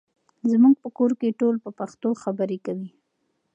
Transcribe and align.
زموږ 0.51 0.75
په 0.83 0.89
کور 0.97 1.11
کې 1.19 1.37
ټول 1.39 1.55
په 1.63 1.69
پښتو 1.79 2.09
خبرې 2.23 2.57
کوي. 2.65 2.89